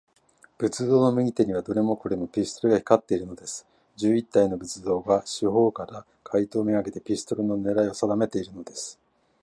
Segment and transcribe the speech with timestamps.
[0.57, 3.67] 仏像の右手には、どれもこれも、ピストルが光っているのです。
[3.97, 8.99] 十一体の仏像が、四ほうから、怪盗めがけて、ピストルのねらいをさだめているのです。